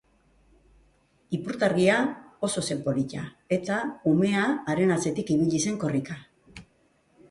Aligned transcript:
Ipurtargia 1.39 1.99
oso 2.49 2.65
zen 2.71 2.81
polita 2.89 3.27
eta 3.61 3.79
umea 4.15 4.51
haren 4.75 4.99
atzetik 4.99 5.35
ibili 5.39 5.65
zen 5.69 5.83
korrika. 5.87 6.23